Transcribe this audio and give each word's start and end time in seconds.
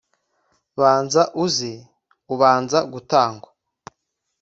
banza 0.79 1.21
uze, 1.45 1.73
ubanza 2.33 2.79
gutangwa 2.91 3.49